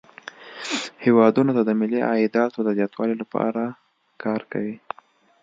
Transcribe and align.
هیوادونه 1.03 1.51
د 1.55 1.69
ملي 1.79 1.99
عایداتو 2.09 2.59
د 2.63 2.69
زیاتوالي 2.77 3.15
لپاره 3.21 3.63
کار 4.23 4.41
کوي 4.51 4.75